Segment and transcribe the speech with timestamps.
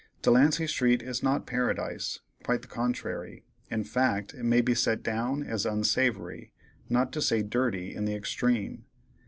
[0.23, 3.45] Delancey street is not Paradise, quite the contrary.
[3.69, 6.53] In fact it may be set down as unsavory,
[6.89, 8.85] not to say dirty in the extreme.